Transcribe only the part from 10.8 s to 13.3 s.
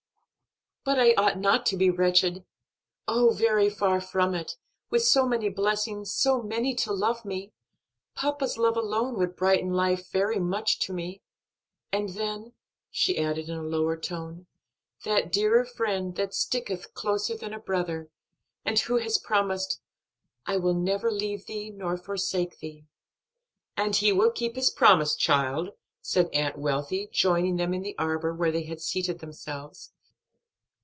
me. And then," she